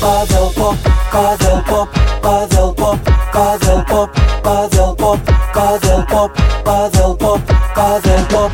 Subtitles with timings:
[0.00, 0.78] Paddle pop,
[1.10, 1.90] paddle pop,
[2.22, 3.00] paddle pop,
[3.32, 4.10] paddle pop,
[4.42, 5.20] paddle pop,
[5.54, 6.32] paddle pop,
[6.64, 7.40] paddle pop,
[7.74, 8.52] paddle pop.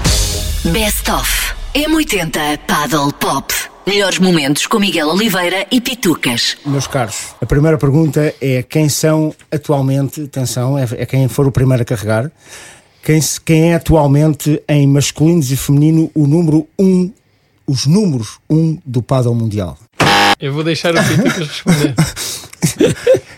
[0.73, 3.53] Best of M80 Paddle Pop.
[3.87, 6.57] Melhores momentos com Miguel Oliveira e Pitucas.
[6.67, 11.53] Meus caros, a primeira pergunta é quem são atualmente, atenção, é, é quem for o
[11.53, 12.31] primeiro a carregar,
[13.03, 17.13] quem, se- quem é atualmente em masculinos e feminino o número 1, um,
[17.67, 19.79] os números 1 um do paddle mundial.
[20.39, 21.95] Eu vou deixar o Pitucas responder.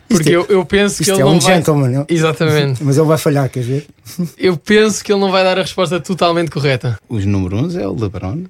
[0.08, 1.54] Porque eu, eu penso que ele é não um vai.
[1.56, 2.06] gentleman, não?
[2.08, 2.82] Exatamente.
[2.84, 3.86] mas ele vai falhar, quer ver?
[4.36, 6.98] Eu penso que ele não vai dar a resposta totalmente correta.
[7.08, 8.44] Os número 11 é o LeBron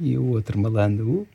[0.00, 1.26] e o outro malandro, o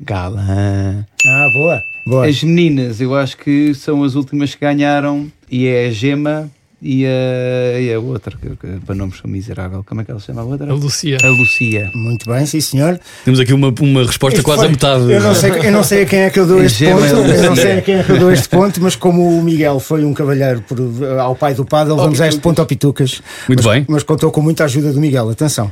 [0.00, 1.04] Galã.
[1.26, 1.82] Ah, boa.
[2.06, 2.26] boa.
[2.26, 6.50] As meninas, eu acho que são as últimas que ganharam e é a Gema
[6.82, 9.84] e a, e a outra, que, que para nomes são miserável.
[9.86, 10.70] Como é que ela se chama a outra?
[10.70, 11.18] A Lucia.
[11.22, 11.90] A Lucia.
[11.94, 12.98] Muito bem, sim senhor.
[13.24, 15.12] Temos aqui uma, uma resposta Isto quase foi- a metade.
[15.12, 17.12] Eu não, sei, eu não sei a quem é que eu dou este Gema ponto.
[17.30, 19.78] Eu não sei a quem é que eu dou este ponto, mas como o Miguel
[19.80, 20.78] foi um cavalheiro por-
[21.18, 23.20] ao pai do Paddle, vamos a este ponto ao Pitucas.
[23.48, 23.84] Muito mas, bem.
[23.88, 25.70] Mas contou com muita ajuda do Miguel, atenção.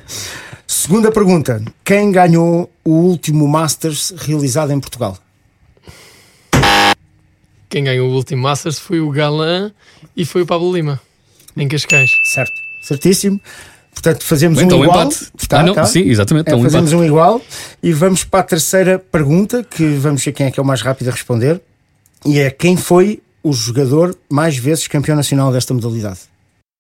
[0.67, 5.17] Segunda pergunta: quem ganhou o último Masters realizado em Portugal?
[7.69, 9.71] Quem ganhou o último Masters foi o Galã
[10.17, 11.01] e foi o Pablo Lima,
[11.57, 12.11] em Cascais.
[12.25, 12.53] Certo,
[12.83, 13.41] certíssimo.
[13.93, 15.03] Portanto, fazemos Então, um um igual.
[15.07, 15.27] empate.
[15.49, 15.85] Tá, ah, não, tá.
[15.85, 16.49] sim, exatamente.
[16.49, 16.95] É, É, fazemos empate.
[16.95, 17.43] um igual
[17.83, 20.81] e vamos para a terceira pergunta, que vamos ver quem é que é o mais
[20.83, 21.61] rápido a responder.
[22.25, 26.21] E é quem foi o jogador mais vezes campeão nacional desta modalidade?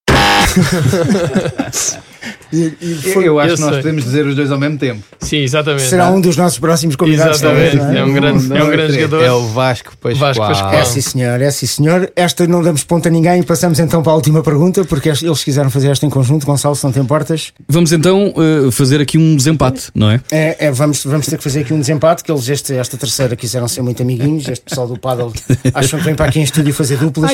[2.52, 3.82] E- e foi- eu acho eu que nós sei.
[3.82, 5.02] podemos dizer os dois ao mesmo tempo.
[5.20, 5.82] Sim, exatamente.
[5.82, 7.76] será um dos nossos próximos convidados Exatamente.
[7.76, 9.22] talvez, não É um grande, é um grande jogador.
[9.24, 10.16] É o Vasco Pascoal.
[10.34, 10.72] Vasco Pascoal.
[10.74, 12.10] É sim senhor, é sim senhor.
[12.16, 13.42] Esta não damos ponto a ninguém.
[13.42, 16.46] Passamos então para a última pergunta, porque eles quiseram fazer esta em conjunto.
[16.46, 17.52] Gonçalo, se não te importas.
[17.68, 20.20] Vamos então eh, fazer aqui um desempate, não é?
[20.30, 23.34] É, é, vamos, vamos ter que fazer aqui um desempate, que eles este, esta terceira
[23.36, 24.48] quiseram ser muito amiguinhos.
[24.48, 25.32] Este pessoal do Paddle
[25.74, 27.32] acham que vem para aqui em estúdio fazer duplas.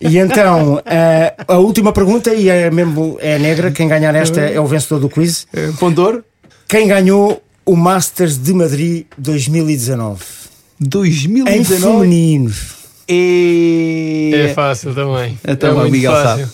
[0.00, 4.58] E então, eh, a última pergunta, e é mesmo é negra, quem ganhar esta é
[4.58, 5.46] o vencedor do quiz.
[5.78, 6.24] Pontor?
[6.68, 10.24] Quem ganhou o Masters de Madrid 2019?
[10.80, 11.78] Em 2019.
[11.78, 12.52] feminino.
[13.08, 14.32] E...
[14.34, 15.38] É fácil também.
[15.46, 16.48] Então, é o muito Miguel fácil.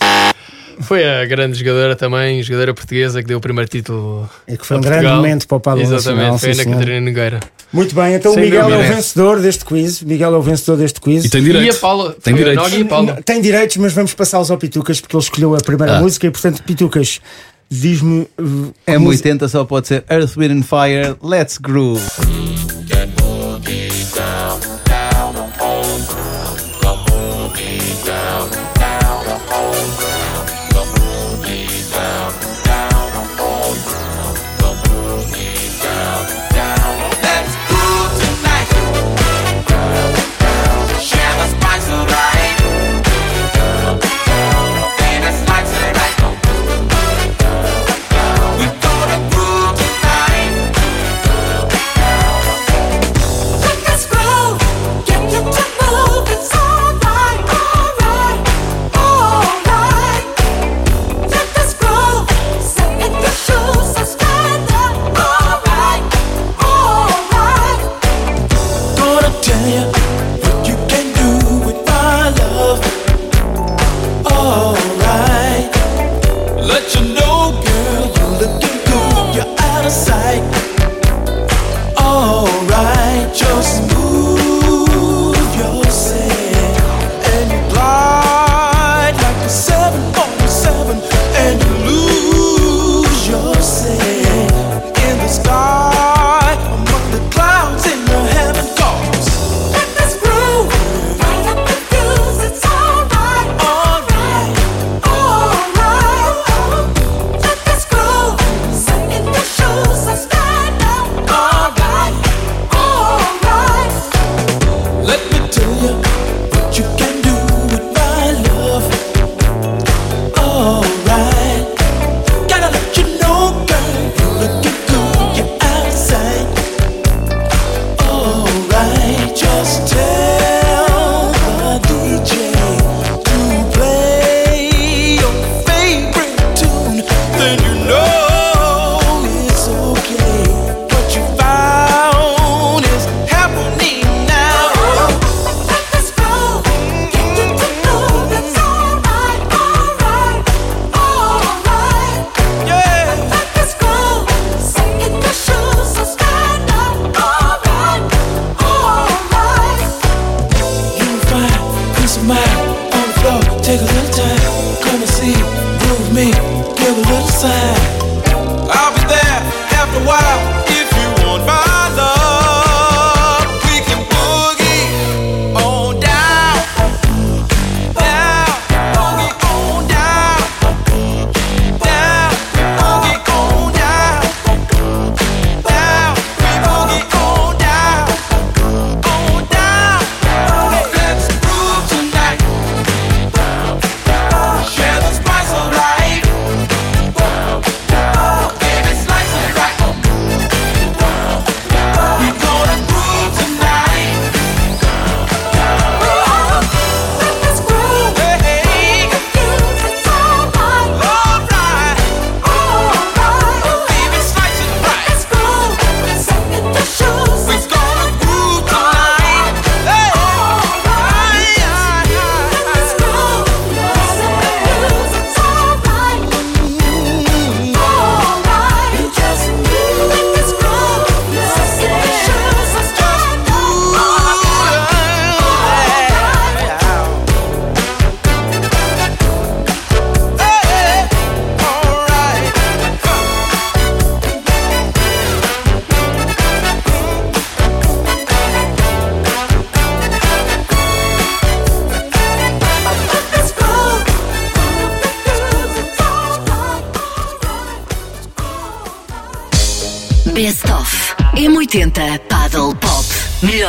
[0.80, 4.28] Foi a grande jogadora também, jogadora portuguesa que deu o primeiro título.
[4.46, 5.16] É que foi um grande Portugal.
[5.16, 6.38] momento para o Paddle Exatamente, Nacional.
[6.38, 6.74] foi a Ana senhor.
[6.78, 7.40] Catarina Nogueira.
[7.72, 10.02] Muito bem, então Sem o Miguel é o vencedor deste quiz.
[10.02, 11.24] Miguel é o vencedor deste quiz.
[11.24, 11.76] E tem E direito.
[11.76, 12.16] a Paula.
[12.22, 12.72] Tem foi a direitos.
[12.72, 13.18] E a Paula.
[13.24, 16.00] Tem direitos, mas vamos passá-los ao Pitucas porque ele escolheu a primeira Ah.
[16.00, 17.20] música e, portanto, Pitucas,
[17.70, 18.20] diz-me.
[18.40, 22.00] uh, É música- 80 só pode ser Earth, Wind and Fire, Let's Groove.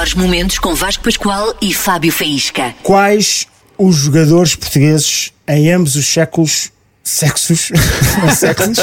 [0.09, 2.73] Melhores momentos com Vasco Pascoal e Fábio Faísca.
[2.83, 3.45] Quais
[3.77, 6.71] os jogadores portugueses em ambos os séculos
[7.03, 7.71] sexos,
[8.37, 8.77] sexos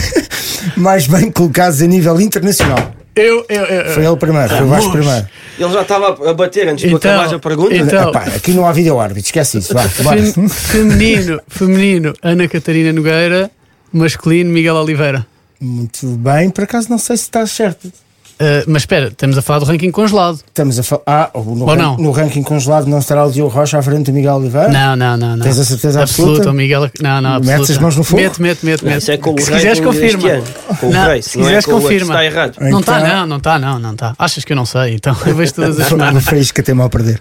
[0.76, 2.94] mais bem colocados a nível internacional?
[3.14, 3.92] Eu, eu, eu.
[3.94, 5.26] Foi ele primeiro, foi o Vasco primeiro.
[5.58, 7.74] Ele já estava a bater antes de Então, acabares a pergunta.
[7.76, 9.74] então- Epá, aqui não há vídeo árbitro, esquece isso.
[9.74, 9.88] Bora.
[9.88, 13.50] Fem- feminino, feminino, Ana Catarina Nogueira.
[13.92, 15.26] Masculino, Miguel Oliveira.
[15.60, 17.90] Muito bem, por acaso não sei se está certo.
[18.38, 20.40] Uh, mas espera, estamos a falar do ranking congelado.
[20.46, 21.02] Estamos a falar.
[21.06, 21.96] Ah, no, Ou ran- não?
[21.96, 24.68] no ranking congelado não estará o Diogo Rocha à frente do Miguel Oliveira?
[24.68, 25.36] Não, não, não.
[25.36, 25.42] não.
[25.44, 26.50] Tens a certeza absoluta?
[26.50, 26.90] o Miguel.
[27.00, 27.72] Não, não, Metes absoluta.
[27.72, 28.20] as mãos no fogo?
[28.22, 28.84] Mete, mete, mete.
[28.84, 29.10] Mete.
[29.10, 30.28] é com o se quiseres, confirma.
[30.28, 30.44] ano.
[30.78, 32.12] Com o Não, se é quiseres, outro, confirma.
[32.14, 32.56] está errado.
[32.60, 34.14] Não está, Então- não, não está, não, não está.
[34.18, 34.94] Achas que eu não sei?
[34.96, 36.24] Então eu vejo todas as O semanas.
[36.24, 37.20] Faísca tem mal a perder.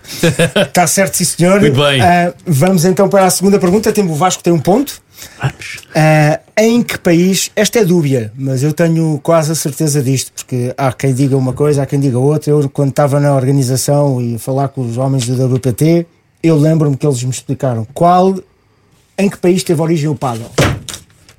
[0.68, 1.62] Está certo, sim, senhor.
[1.62, 2.02] Muito bem.
[2.02, 3.92] Ah, vamos então para a segunda pergunta.
[3.94, 5.05] Temos o Vasco tem um ponto.
[5.42, 5.80] Vamos.
[5.94, 7.52] Ah, em que país?
[7.56, 11.54] Esta é dúbia, mas eu tenho quase a certeza disto, porque há quem diga uma
[11.54, 12.52] coisa, há quem diga outra.
[12.52, 16.06] Eu, quando estava na organização e a falar com os homens do WPT,
[16.44, 18.36] eu lembro-me que eles me explicaram qual,
[19.18, 20.50] em que país teve origem o paddle.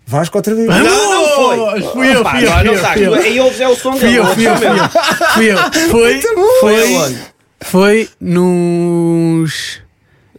[0.07, 0.69] Vasco outra vez.
[0.69, 0.79] Não,
[1.11, 1.57] não foi.
[1.57, 2.95] Fui eu, fui eu, não, fui não eu, estás.
[2.95, 3.15] fui eu.
[3.15, 4.25] Aí ouves é o som Fui dele.
[4.27, 4.89] fui eu, fui eu.
[5.35, 5.59] Fui eu.
[5.91, 6.21] Foi,
[6.61, 7.17] Foi
[7.63, 9.81] foi nos,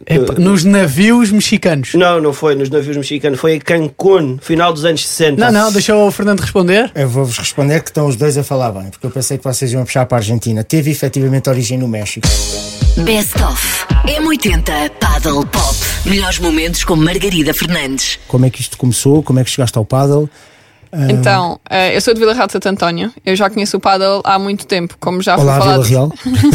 [0.06, 1.94] epá, nos navios mexicanos.
[1.94, 3.38] Não, não foi nos navios mexicanos.
[3.38, 5.40] Foi em Cancún, final dos anos 60.
[5.40, 6.90] Não, não, deixa o Fernando responder.
[6.94, 9.72] Eu vou-vos responder que estão os dois a falar bem, porque eu pensei que vocês
[9.72, 10.62] iam puxar para a Argentina.
[10.64, 12.26] Teve efetivamente origem no México.
[12.98, 15.76] Best of M80 Paddle Pop.
[16.04, 18.18] Melhores momentos com Margarida Fernandes.
[18.26, 19.22] Como é que isto começou?
[19.22, 20.28] Como é que chegaste ao paddle?
[21.10, 23.12] Então, eh, eu sou de Vila Real de Santo António.
[23.24, 26.12] Eu já conheço o paddle há muito tempo, como já Olá, foi Vila falado, Real.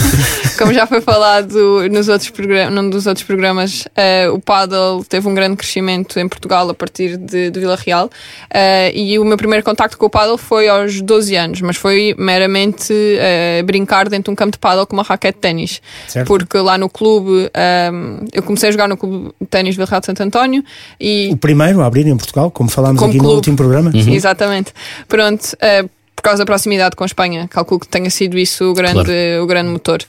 [0.58, 3.88] como já foi falado nos outros programas, num dos outros programas.
[3.96, 8.10] eh, o paddle teve um grande crescimento em Portugal a partir de, de Vila Real.
[8.54, 12.16] Eh, e o meu primeiro contacto com o paddle foi aos 12 anos, mas foi
[12.18, 15.82] meramente eh, brincar dentro de um campo de paddle com uma raquete de ténis.
[16.26, 20.00] Porque lá no clube, ehm, eu comecei a jogar no clube de ténis Vila Real
[20.00, 20.64] de Santo António
[21.00, 23.36] e O primeiro a abrir em Portugal, como falámos Como aqui no clube.
[23.38, 23.92] último programa.
[24.24, 24.74] Exatamente.
[25.08, 25.84] Pronto, eh,
[26.16, 29.12] por causa da proximidade com a Espanha, calculo que tenha sido isso o grande,
[29.42, 30.02] o grande motor.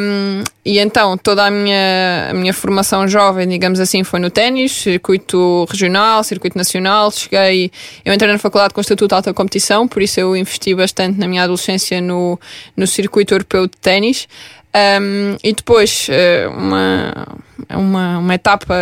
[0.00, 4.72] Um, e então toda a minha, a minha formação jovem, digamos assim, foi no ténis,
[4.72, 7.12] circuito regional, circuito nacional.
[7.12, 7.70] Cheguei,
[8.04, 11.20] eu entrei na faculdade com o Estatuto de Alta Competição, por isso eu investi bastante
[11.20, 12.36] na minha adolescência no,
[12.76, 14.26] no circuito europeu de ténis.
[14.74, 17.28] Um, e depois, eh, uma,
[17.70, 18.74] uma, uma etapa.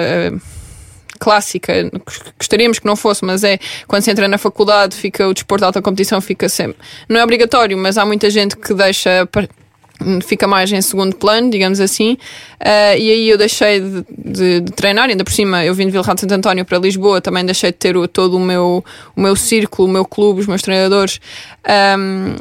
[1.16, 1.73] Clássica,
[2.38, 5.66] gostaríamos que não fosse, mas é quando se entra na faculdade, fica o desporto de
[5.66, 6.76] alta competição, fica sempre.
[7.08, 9.28] Não é obrigatório, mas há muita gente que deixa.
[10.26, 12.16] Fica mais em segundo plano, digamos assim,
[12.60, 15.08] Ah, e aí eu deixei de, de- de treinar.
[15.08, 17.70] Ainda por cima, eu vim de Vila Real de Santo António para Lisboa, também deixei
[17.70, 18.84] de ter o- todo o meu,
[19.14, 21.20] o meu círculo, o meu clube, os meus treinadores.
[21.64, 22.36] Ahm,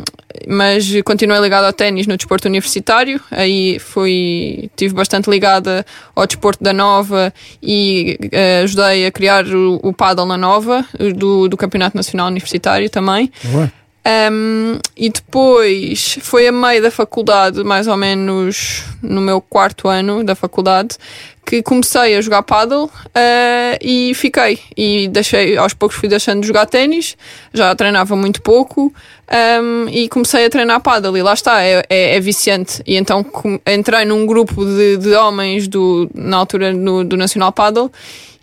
[0.48, 3.20] mas continuei ligada ao ténis no desporto universitário.
[3.32, 5.86] Aí fui, tive bastante ligada
[6.16, 7.34] ao desporto da Nova
[7.64, 10.86] e eh, ajudei a criar o, o paddle na Nova,
[11.16, 13.32] do, do Campeonato Nacional Universitário também.
[13.46, 13.72] Boa.
[14.08, 20.24] Um, e depois foi a meio da faculdade, mais ou menos no meu quarto ano
[20.24, 20.96] da faculdade,
[21.44, 24.60] que comecei a jogar paddle eh, e fiquei.
[24.78, 27.18] E deixei, aos poucos fui deixando de jogar ténis,
[27.52, 28.94] já treinava muito pouco
[29.64, 31.18] um, e comecei a treinar paddle.
[31.18, 32.84] E lá está, é, é, é viciante.
[32.86, 37.52] E então com- entrei num grupo de, de homens do, na altura no- do Nacional
[37.52, 37.92] Paddle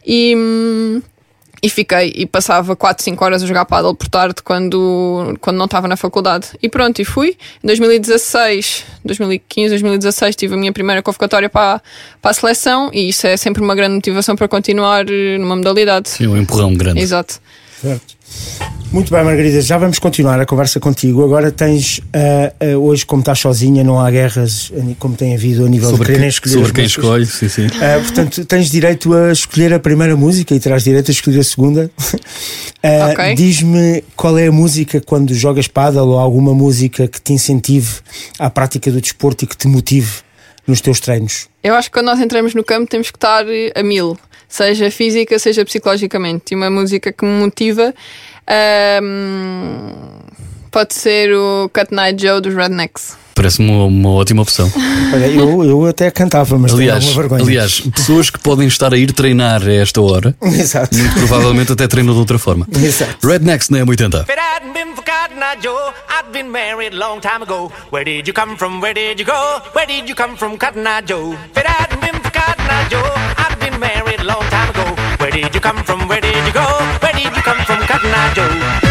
[0.04, 0.35] e.
[0.37, 1.02] hum,
[1.62, 5.66] e fiquei e passava 4, 5 horas a jogar paddle por tarde quando, quando não
[5.66, 6.49] estava na faculdade.
[6.61, 7.37] E pronto, e fui.
[7.62, 11.81] Em 2016, 2015, 2016 tive a minha primeira convocatória para,
[12.21, 16.09] para a seleção e isso é sempre uma grande motivação para continuar eh, numa modalidade.
[16.09, 17.00] Sim, um empurrão grande.
[17.00, 17.40] Exato.
[17.81, 18.14] Certo.
[18.93, 21.25] Muito bem, Margarida, já vamos continuar a conversa contigo.
[21.25, 25.65] Agora tens, ah, ah, hoje, como estás sozinha, não há guerras eh, como tem havido
[25.65, 26.55] a nível de Sobre, quererem quem, escolher.
[26.57, 27.67] sobre quem escolhe, sim, sim.
[27.81, 31.45] Ah, portanto, tens direito a escolher a primeira música e terás direito a escolher a
[31.45, 31.91] segunda.
[32.83, 33.35] Ah, Ok.
[33.35, 37.89] Diz-me qual é a música quando jogas paddle ou alguma música que te incentive
[38.39, 40.11] à prática do desporto e que te motive
[40.66, 41.49] nos teus treinos.
[41.62, 44.90] Eu acho que quando nós entramos no campo temos que estar eh, a mil, seja
[44.90, 46.52] física, seja psicologicamente.
[46.52, 47.95] E uma música que me motiva
[48.47, 49.92] ahm,
[50.71, 53.22] pode ser o Cut Night Joe dos Rednecks.
[53.35, 54.71] Parece-me uma, uma ótima opção.
[55.15, 57.43] Olha, eu, eu até cantava, mas tenho Aliás, alguma vergonha.
[57.43, 60.97] aliás, pessoas que podem estar a ir treinar a esta hora, Exato.
[60.97, 62.67] muito provavelmente até treinam de outra forma.
[62.75, 63.27] Exato.
[63.27, 64.23] Rednecks na M80.
[64.23, 67.71] If it hadn't been for Cotton Eye Joe, I'd been married a long time ago.
[67.91, 68.81] Where did you come from?
[68.81, 69.61] Where did you go?
[69.75, 71.33] Where did you come from, Cotton Eye Joe?
[71.51, 73.03] If it hadn't been for Cotton Eye Joe,
[73.39, 74.95] I'd been married a long time ago.
[75.19, 76.09] Where did you come from?
[76.09, 76.67] Where did you go?
[77.01, 78.82] Where did you come from, Cotton Eye Joe?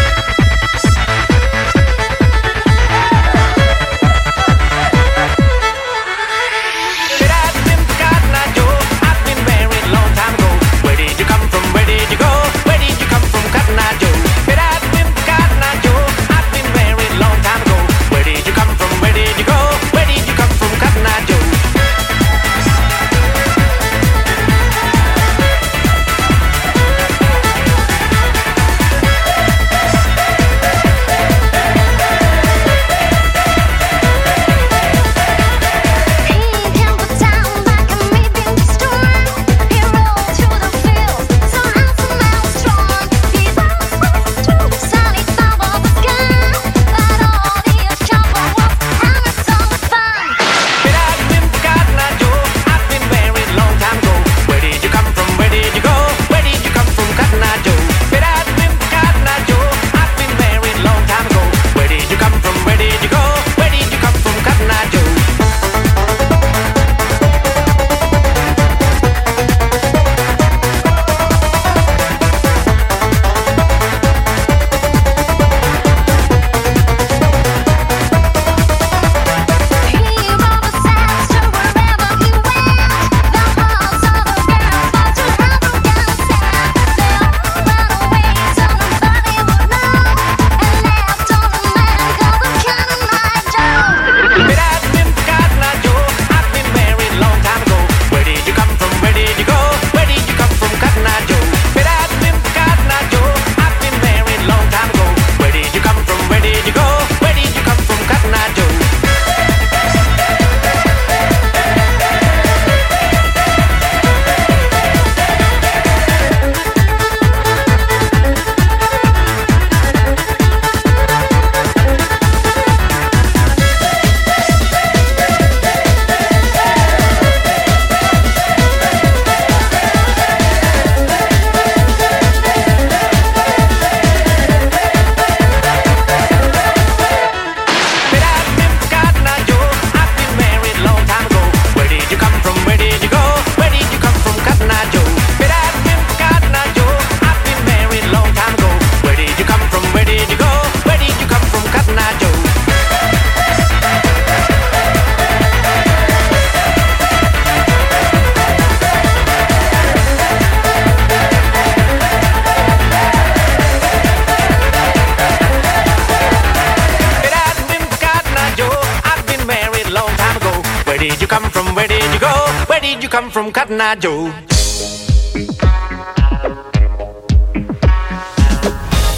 [173.80, 174.32] Eye Joe?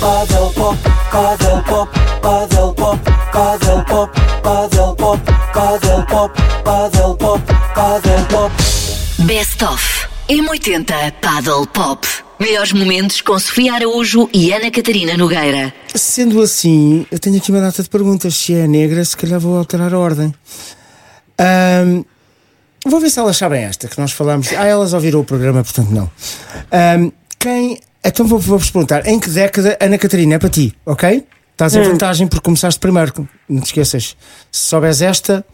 [0.00, 0.78] Paddle pop,
[1.10, 1.88] paddle pop,
[2.22, 2.98] paddle pop,
[3.32, 4.10] paddle pop,
[4.42, 5.20] paddle pop,
[5.54, 6.32] paddle pop,
[6.64, 7.40] paddle pop,
[7.74, 8.52] paddle pop.
[9.26, 12.06] Best of M80 Paddle Pop.
[12.38, 15.72] Melhores momentos com Sofia Araújo e Ana Catarina Nogueira.
[15.94, 18.34] Sendo assim, eu tenho aqui uma data de perguntas.
[18.34, 20.34] Se é negra, se calhar vou alterar a ordem.
[21.38, 22.04] Ahm,
[22.90, 24.52] vou ver se elas sabem esta, que nós falamos.
[24.52, 26.10] Ah, elas ouviram o programa, portanto não.
[26.70, 27.78] Ahm, quem.
[28.04, 31.24] Então vou- vou-vos perguntar: em que década, Ana Catarina, é para ti, ok?
[31.52, 34.16] Estás em vantagem porque começaste primeiro, não te esqueças.
[34.50, 35.44] Se souberes esta,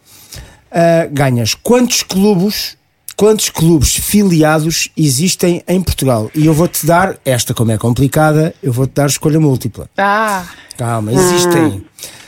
[0.73, 1.55] ah, ganhas.
[1.55, 2.77] Quantos clubes,
[3.17, 6.31] quantos clubes filiados existem em Portugal?
[6.35, 9.89] E eu vou-te dar, esta como é complicada, eu vou-te dar escolha múltipla.
[9.99, 10.45] Ah,
[10.79, 11.85] Calma, existem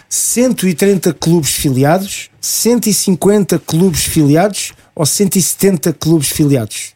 [0.09, 6.95] 130 clubes filiados, 150 clubes filiados ou 170 clubes filiados?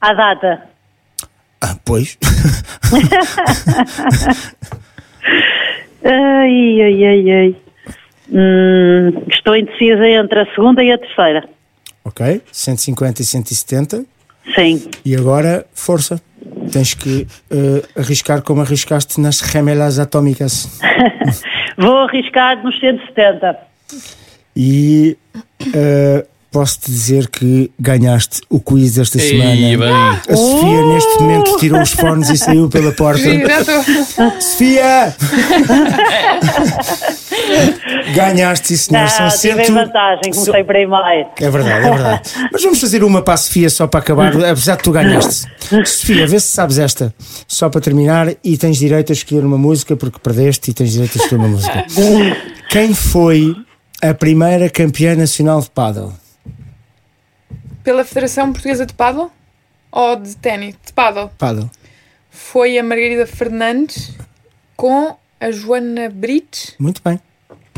[0.00, 0.62] À data.
[1.60, 2.18] Ah, pois.
[6.04, 7.56] Ai, ai, ai, ai.
[8.32, 11.48] Hum, estou indecisa entre a segunda e a terceira.
[12.04, 14.04] ok, 150 e 170.
[14.54, 14.90] Sim.
[15.04, 16.20] E agora, força.
[16.72, 20.80] Tens que eh, arriscar como arriscaste nas remelas atómicas.
[21.78, 23.56] Vou arriscar nos 170.
[24.56, 25.16] E
[25.72, 29.54] eh, posso-te dizer que ganhaste o quiz desta Ei, semana.
[29.54, 29.88] bem.
[30.28, 33.22] A Sofia, neste momento, tirou os fones e saiu pela porta.
[34.38, 35.16] Sofia!
[38.14, 39.04] Ganhaste, sim, senhor.
[39.04, 39.74] Ah, São tive cento...
[39.74, 41.28] vantagem, comecei primeiro.
[41.40, 42.30] É verdade, é verdade.
[42.52, 45.46] Mas vamos fazer uma para a Sofia só para acabar, apesar de tu ganhaste.
[45.86, 47.14] Sofia, vê se sabes esta,
[47.48, 51.18] só para terminar, e tens direito a escolher uma música, porque perdeste e tens direito
[51.18, 51.86] a escolher uma música.
[52.68, 53.56] Quem foi
[54.02, 56.12] a primeira campeã nacional de paddle?
[57.82, 59.30] Pela Federação Portuguesa de Paddle?
[59.90, 60.76] Ou de ténis?
[60.84, 61.30] De paddle.
[61.36, 61.70] Paddle.
[62.30, 64.16] Foi a Margarida Fernandes
[64.76, 66.74] com a Joana Brites.
[66.78, 67.20] Muito bem.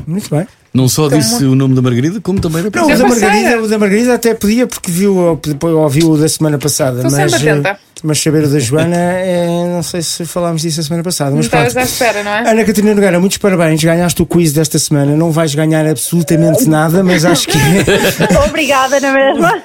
[0.06, 0.46] Muito bem.
[0.74, 3.06] Não só Então, disse o nome da Margarida, como também era Não, o é da.
[3.06, 5.16] Margarida, o da Margarida até podia, porque viu,
[5.62, 6.96] ouviu o da semana passada.
[7.02, 7.68] Estou mas, sempre atenta.
[7.70, 11.30] eh, mas saber o da Joana, é, não sei se falámos disso a semana passada.
[11.30, 11.84] Não Mas estavas pronto.
[11.84, 12.50] à espera, não é?
[12.50, 15.14] Ana Catarina Nogueira, muitos parabéns, ganhaste o quiz desta semana.
[15.16, 17.56] Não vais ganhar absolutamente nada, mas acho que
[18.48, 19.62] Obrigada, na mesma.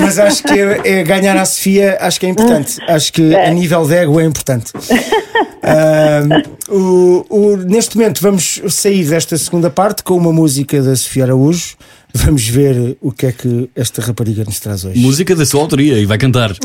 [0.00, 2.78] mas acho que é, é ganhar à Sofia, acho que é importante.
[2.88, 4.72] Acho que a nível de ego é importante.
[5.62, 11.24] Ahm, o- o- neste momento vamos sair desta segunda parte com uma música da Sofia
[11.24, 11.76] Araújo.
[12.14, 14.98] Vamos ver o que é que esta rapariga nos traz hoje.
[14.98, 16.50] Música da sua autoria e vai cantar.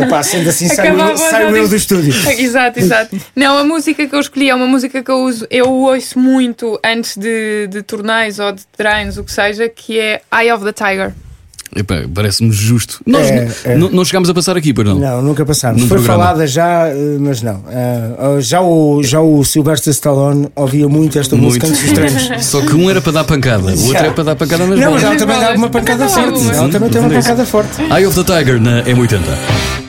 [0.00, 2.12] Epá, sendo assim, saio, Acabava eu- saio do estúdio.
[2.38, 3.16] Exato, exato.
[3.34, 6.78] Não, a música que eu escolhi é uma música que eu uso, eu ouço muito
[6.84, 10.72] antes de, de torneios ou de treinos, o que seja, que é Eye of the
[10.72, 11.12] Tiger.
[11.76, 13.00] Epá, Parece-me justo.
[13.06, 13.76] Nós É, é.
[13.76, 14.98] não chegámos a passar aqui, pois não?
[14.98, 15.82] Não, nunca passámos.
[15.82, 16.24] Num Foi programa.
[16.24, 17.62] falada já, eh, mas não.
[17.68, 22.28] Ah, já, o, já o Sylvester Stallone ouvia muito esta música antes dos treinos.
[22.44, 24.90] Só que um era para dar pancada, o outro é para dar pancada nas Não,
[24.92, 25.04] mas bolas.
[25.04, 26.28] ela também dá uma pancada forte.
[26.28, 26.56] algumas.
[26.56, 27.82] Ela também tem uma pancada forte.
[27.82, 29.79] Eye of the Tiger na M80.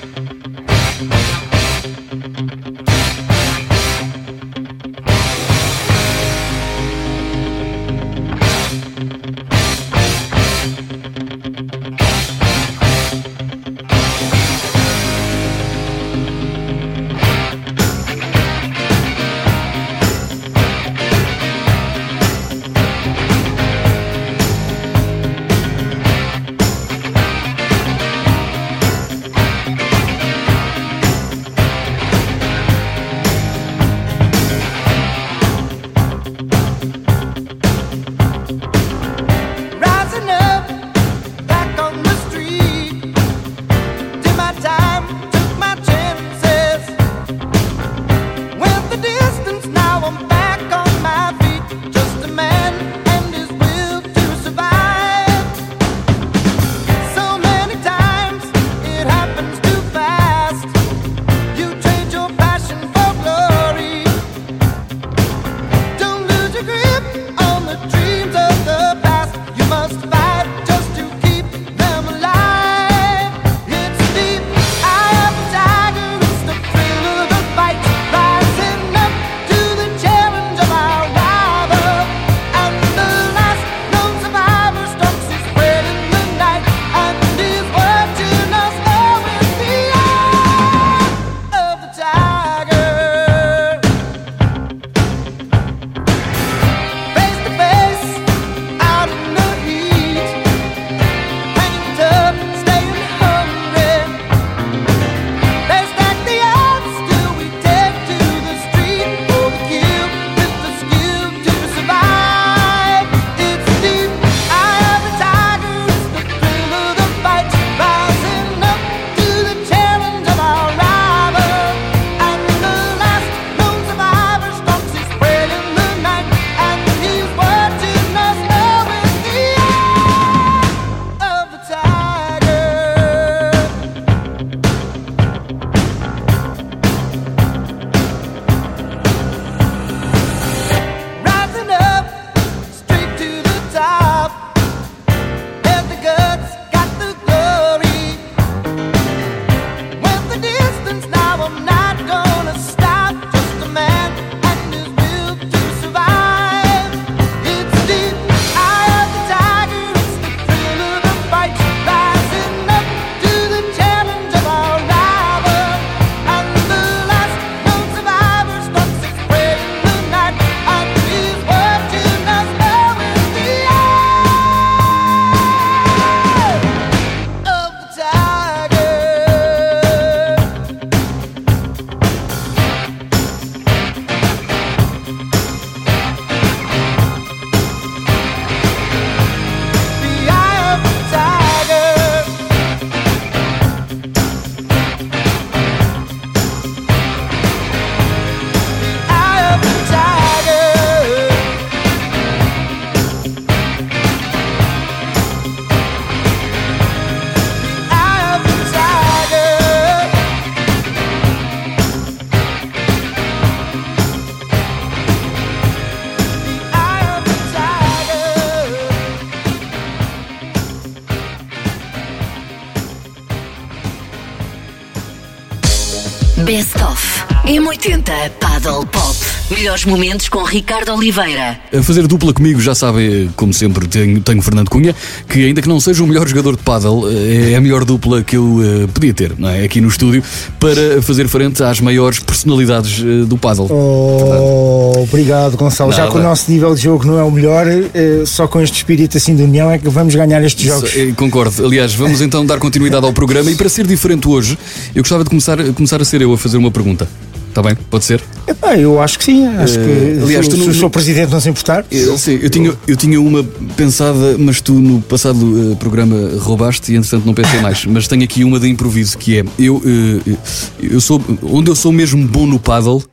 [227.52, 229.18] M80 Paddle Pop.
[229.50, 231.60] Melhores momentos com Ricardo Oliveira.
[231.78, 234.96] A fazer dupla comigo, já sabem, como sempre, tenho, tenho Fernando Cunha,
[235.28, 238.24] que ainda que não seja o melhor jogador de paddle, eh, é a melhor dupla
[238.24, 239.66] que eu eh, podia ter, não é?
[239.66, 240.24] Aqui no estúdio,
[240.58, 243.68] para fazer frente às maiores personalidades eh, do paddle.
[243.70, 245.92] Oh, obrigado, Gonçalo.
[245.92, 246.12] Já Nada.
[246.14, 249.18] que o nosso nível de jogo não é o melhor, eh, só com este espírito
[249.18, 250.96] assim de união é que vamos ganhar estes jogos.
[250.96, 251.66] Eh, Concordo.
[251.66, 254.58] Aliás, vamos então dar continuidade ao programa e para ser diferente hoje,
[254.96, 257.10] eu gostava de começar, começar a ser eu a fazer uma pergunta.
[257.52, 257.76] Está bem?
[257.90, 258.24] Pode ser?
[258.48, 259.46] Epá, eu acho que sim.
[259.46, 259.84] Acho Eh,
[260.16, 261.86] que aliás, se, tu se não- o seu presidente não se importar.
[261.92, 263.44] Eu, sim, eu, tinha, eu tinha uma
[263.76, 267.86] pensada, mas tu no passado eh, programa roubaste e entretanto não pensei mais.
[267.86, 270.36] Mas tenho aqui uma de improviso que é: eu, eh,
[270.82, 273.04] eu sou, onde eu sou mesmo bom no paddle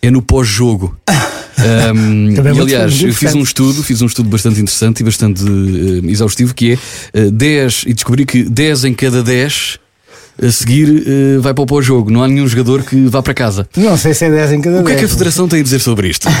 [0.00, 0.96] é no pós-jogo.
[1.56, 5.42] Também é e aliás, eu fiz um estudo, fiz um estudo bastante interessante e bastante
[5.42, 6.78] eh, exaustivo que é
[7.18, 9.80] eh, 10 e descobri que 10 em cada 10
[10.42, 12.10] a seguir eh, vai para o pós-jogo.
[12.10, 13.68] Não há nenhum jogador que vá para casa.
[13.76, 15.12] Não sei se é 10 em cada O que é que a 10.
[15.12, 16.28] Federação tem a dizer sobre isto?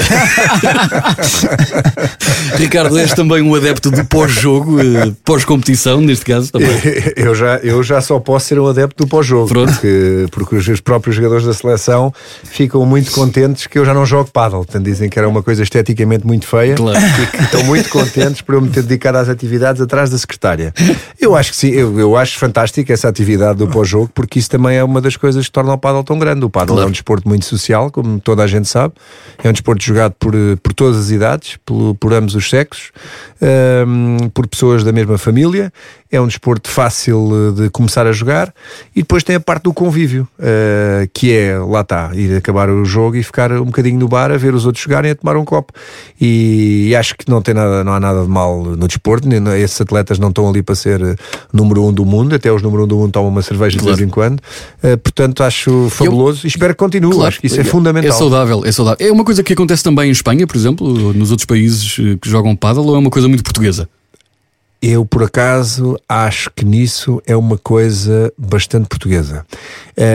[2.56, 6.68] Ricardo, és também um adepto do pós-jogo, eh, pós-competição, neste caso também.
[7.16, 10.80] Eu já, eu já só posso ser um adepto do pós-jogo, porque, porque os, os
[10.80, 12.12] próprios jogadores da seleção
[12.44, 14.64] ficam muito contentes que eu já não jogo paddle.
[14.64, 16.98] Portanto, dizem que era uma coisa esteticamente muito feia Claro.
[16.98, 20.72] e que estão muito contentes por eu me ter dedicado às atividades atrás da secretária.
[21.20, 24.76] Eu acho que sim, eu, eu acho fantástica essa atividade do pós-jogo, porque isso também
[24.76, 26.44] é uma das coisas que torna o paddle tão grande.
[26.44, 28.94] O paddle é um desporto muito social, como toda a gente sabe,
[29.42, 32.90] é um desporto jogado por, eh, por todas as idades, pelo- por ambos os sexos,
[33.86, 35.72] hum, por pessoas da mesma família.
[36.10, 38.52] É um desporto fácil eh, de começar a jogar
[38.96, 42.82] e depois tem a parte do convívio, eh, que é, lá está, ir acabar o
[42.84, 45.36] jogo e ficar um bocadinho no bar a ver os outros jogarem e a tomar
[45.36, 45.72] um copo.
[46.18, 49.78] E, acho que não, tem nada, não há nada de mal no desporto, nem- esses
[49.80, 51.14] atletas não estão ali para ser eh,
[51.52, 54.00] número um do mundo, até os número um do mundo tomam uma cerveja de vez
[54.00, 54.40] em quando.
[54.82, 57.12] Eh, portanto, acho fabuloso e espero que continue.
[57.12, 58.10] Claro, acho que isso é fundamental.
[58.10, 59.06] É saudável, é saudável.
[59.06, 62.56] É uma coisa que acontece também em Espanha, por exemplo, nos outros países que jogam
[62.56, 63.88] paddle, ou é uma coisa muito portuguesa?
[64.80, 69.44] Eu, por acaso, acho que nisso é uma coisa bastante portuguesa.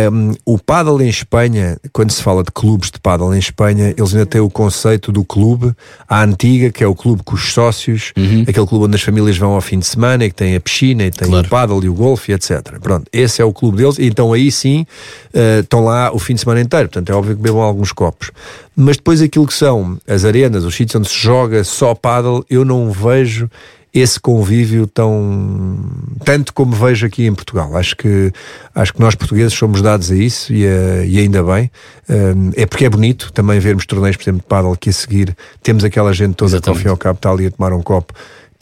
[0.09, 4.13] Um, o paddle em Espanha, quando se fala de clubes de paddle em Espanha, eles
[4.13, 5.73] ainda têm o conceito do clube,
[6.07, 8.13] a antiga, que é o clube com os sócios,
[8.47, 11.03] aquele clube onde as famílias vão ao fim de semana e que tem a piscina
[11.03, 12.79] e tem o paddle e o golfe, etc.
[12.81, 14.85] Pronto, esse é o clube deles, e então aí sim
[15.33, 16.87] eh, estão lá o fim de semana inteiro.
[16.87, 18.31] Portanto, é óbvio que bebam alguns copos.
[18.73, 22.63] Mas depois aquilo que são as arenas, os sítios onde se joga só paddle, eu
[22.63, 23.49] não vejo
[23.93, 25.79] esse convívio tão
[26.25, 27.77] tanto como vejo aqui em Portugal.
[27.77, 28.31] Acho que
[28.73, 30.63] acho que nós portugueses somos dados a isso e,
[31.07, 31.69] e ainda bem.
[32.09, 35.35] Um, é porque é bonito também vermos torneios, por exemplo, de paddle que a seguir
[35.61, 37.81] temos aquela gente toda que ao fim e ao cabo está ali a tomar um
[37.81, 38.13] copo.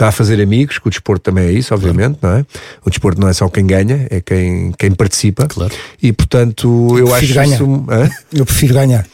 [0.02, 2.46] Está a fazer amigos, que o desporto também é isso, obviamente, não é?
[2.84, 5.46] O desporto não é só quem ganha, é quem, quem participa.
[5.46, 5.72] Claro.
[6.02, 7.56] E portanto, eu, acho prefiro ganhar.
[7.56, 7.86] isso.
[7.88, 8.10] Hã?
[8.34, 9.06] Eu prefiro ganhar.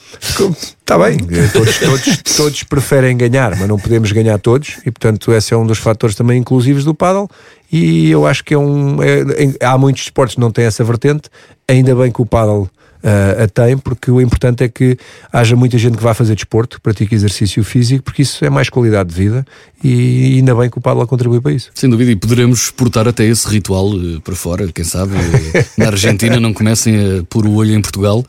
[0.79, 1.17] Está bem,
[1.51, 5.67] todos, todos, todos preferem ganhar, mas não podemos ganhar todos, e portanto esse é um
[5.67, 7.29] dos fatores também inclusivos do paddle.
[7.69, 9.03] E eu acho que é um.
[9.03, 11.29] é- em- há muitos esportes que não têm essa vertente,
[11.67, 12.69] ainda bem que o paddle
[13.07, 14.97] ah, a tem, porque o importante é que
[15.31, 18.69] haja muita gente que vá fazer desporto, que pratique exercício físico, porque isso é mais
[18.69, 19.45] qualidade de vida
[19.81, 21.69] e ainda bem que o paddle contribui para isso.
[21.73, 25.13] Sem dúvida, e poderemos exportar até esse ritual eh, para fora, quem sabe.
[25.53, 28.25] eh, na Argentina não comecem a pôr o olho em Portugal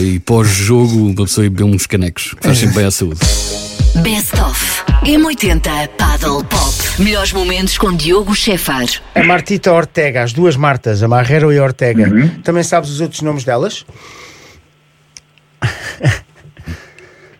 [0.00, 2.34] e pós-jogo uma pessoa ir beber uns canecos.
[2.40, 3.20] Faz sempre bem à saúde.
[4.02, 4.67] Best of
[5.04, 6.74] M80 Paddle Pop.
[6.98, 8.84] Melhores momentos com Diogo Chefar.
[9.14, 12.06] A Martita Ortega, as duas Martas, a Marrero e a Ortega.
[12.42, 13.86] Também sabes os outros nomes delas?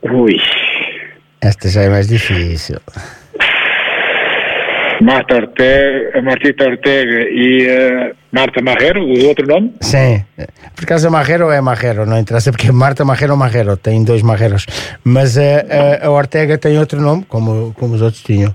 [0.03, 0.37] Ui.
[1.41, 2.81] Esta já é mais difícil.
[5.03, 9.75] Marta Ortega, Martita Ortega e Marta Marrero, o outro nome?
[9.81, 10.25] Sim.
[10.75, 14.05] Por acaso a Marrero é Marrero, não interessa porque é Marta Marrero ou Marrero, tem
[14.05, 14.67] dois Marreros.
[15.03, 18.55] Mas a, a, a Ortega tem outro nome, como, como os outros tinham.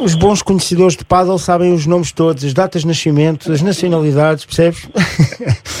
[0.00, 4.44] Os bons conhecedores de paddle sabem os nomes todos, as datas de nascimento, as nacionalidades,
[4.44, 4.88] percebes?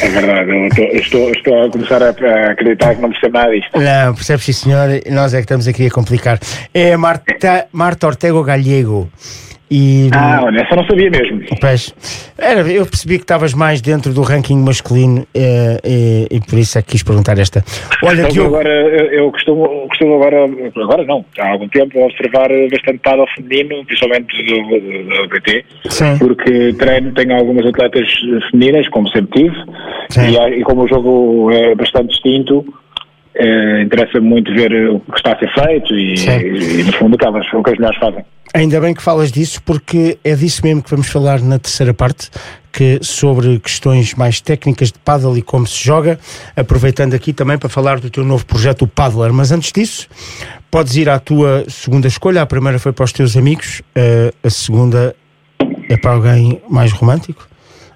[0.00, 2.10] É verdade, eu estou, estou, estou a começar a,
[2.50, 3.70] acreditar que não percebo nada disto.
[3.78, 6.38] Não, percebes sim senhor, nós é que estamos aqui a complicar.
[6.74, 9.10] É Marta, Marta Ortega Galego.
[9.74, 11.40] E, Ah, olha, essa não sabia mesmo.
[11.58, 11.94] Pois,
[12.36, 16.76] era, eu percebi que estavas mais dentro do ranking masculino eh, e, e por isso
[16.78, 17.64] é que quis perguntar esta.
[18.04, 20.44] Olha, Então, Diogo, agora, eu, eu costumo, costumo agora,
[20.76, 26.18] agora não, há algum tempo, observar bastante paddle feminino, principalmente do, do, do PT, Sim.
[26.18, 28.06] porque treino, tenho algumas atletas
[28.50, 29.56] femininas, como sempre tive,
[30.18, 32.62] e, e como o jogo é bastante distinto,
[33.34, 36.80] eh, interessa muito ver o que está a ser feito e, Sim.
[36.80, 38.24] e, no fundo, o que, elas, o que as mulheres fazem.
[38.54, 42.28] Ainda bem que falas disso, porque é disso mesmo que vamos falar na terceira parte,
[42.70, 46.18] que sobre questões mais técnicas de paddle e como se joga,
[46.54, 49.32] aproveitando aqui também para falar do teu novo projeto, o Paddler.
[49.32, 50.08] Mas antes disso,
[50.70, 52.42] podes ir à tua segunda escolha.
[52.42, 55.14] A primeira foi para os teus amigos, eh, a segunda
[55.88, 57.46] é para alguém mais romântico.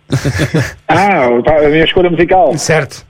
[0.89, 2.57] Ah, a minha escolha musical.
[2.57, 3.05] Certo.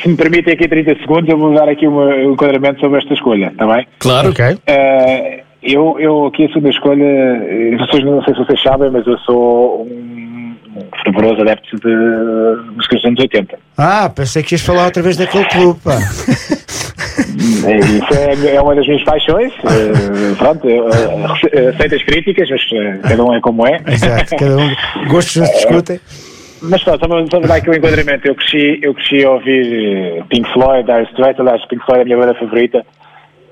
[0.00, 3.48] Se me permitem aqui 30 segundos, eu vou dar aqui um enquadramento sobre esta escolha,
[3.48, 3.86] está bem?
[3.98, 4.30] Claro.
[4.30, 4.58] Ok.
[4.66, 7.04] Eh, eu, eu aqui a segunda escolha,
[7.78, 10.35] vocês não sei se vocês sabem, mas eu sou um
[11.04, 11.94] fervoroso adepto de
[12.74, 13.58] músicas dos anos 80.
[13.78, 15.98] Ah, pensei que ias falar outra vez daquele clube, pá.
[17.18, 19.52] Isso é, é uma das minhas paixões.
[19.64, 23.80] eh, pronto, rece- aceito as críticas, mas eh, cada um é como é.
[23.86, 24.74] Exato, cada um.
[25.08, 26.00] Gostos não se discutem.
[26.62, 30.24] Mas só para- só para dar aqui o enquadramento, eu cresci, eu cresci a ouvir
[30.28, 32.84] Pink Floyd, Dire Straits, aliás, Pink Floyd é a minha banda favorita,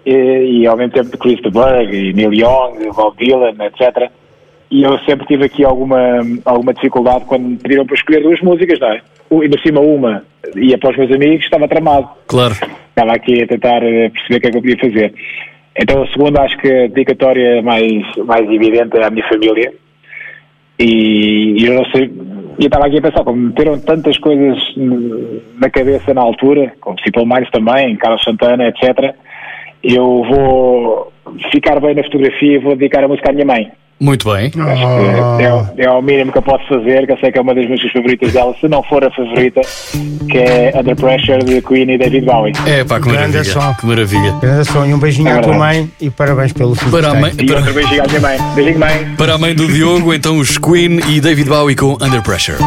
[0.06, 4.10] e, e ao mesmo tempo de Chris de Burgh, e Neil Young, Bob Dylan, etc.
[4.70, 8.80] E eu sempre tive aqui alguma, alguma dificuldade quando me pediram para escolher duas músicas,
[8.80, 9.02] não é?
[9.30, 10.24] Ainda por cima uma
[10.56, 12.08] ia para os meus amigos, estava tramado.
[12.26, 12.54] Claro.
[12.54, 15.14] Estava aqui a tentar eh, perceber o que é que eu podia fazer.
[15.76, 19.72] Então a segunda acho que a dedicatória mais, mais evidente é à minha família.
[20.78, 22.10] E, e eu não sei,
[22.58, 27.24] eu estava aqui a pensar, como meteram tantas coisas na cabeça na altura, como Simple
[27.24, 29.14] Minds também, Carlos Santana, etc.
[29.82, 31.12] Eu vou
[31.52, 33.70] ficar bem na fotografia e vou dedicar a música à minha mãe.
[34.04, 34.52] Muito bem.
[34.54, 37.40] É, é o- é o mínimo que eu posso fazer, que eu sei que é
[37.42, 39.60] uma das músicas favoritas dela, se não for a favorita,
[40.30, 42.52] que é Under Pressure de Queen e David Bowie.
[42.66, 43.44] É pá, que Grande maravilha.
[43.44, 43.74] som.
[43.74, 44.32] Que maravilha.
[44.42, 46.90] Grande som e um beijinho É à tua mãe e parabéns pelo filho.
[46.90, 47.32] Para a mãe.
[47.38, 48.38] E para, outro beijinho à minha mãe.
[48.54, 49.14] Beijinho, mãe.
[49.16, 52.22] para a mãe do Diogo, então os Queen e David Bowie com Under.
[52.22, 52.58] Pressure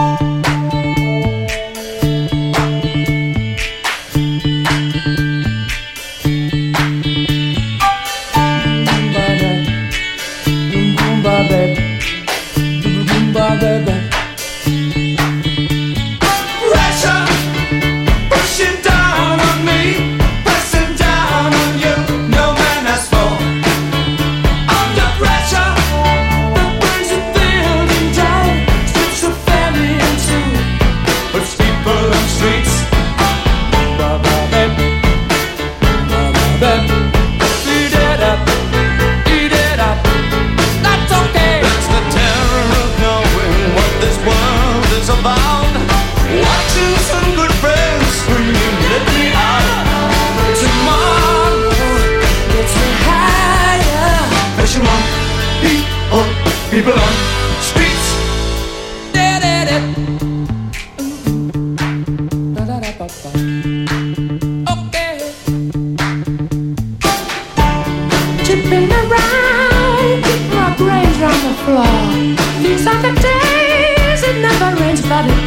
[72.59, 75.46] These are the days it never rains, but it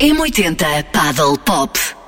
[0.00, 1.99] M80 Paddle Pop.